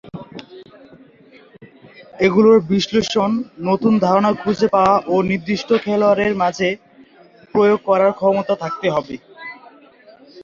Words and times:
এগুলোর 2.19 2.57
বিশ্লেষণ, 2.71 3.31
নতুন 3.61 3.93
ধারণা 4.05 4.31
খুঁজে 4.41 4.67
পাওয়া 4.75 4.95
ও 5.07 5.25
নির্দিষ্ট 5.29 5.69
খেলোয়াড়ের 5.83 6.33
মাঝে 6.43 6.69
প্রয়োগ 7.53 7.79
করার 7.89 8.11
ক্ষমতা 8.19 8.53
থাকতে 8.63 8.87
হবে। 8.95 9.15